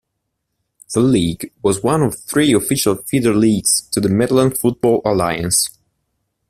[0.95, 5.77] The league was one of three official feeder leagues to the Midland Football Alliance.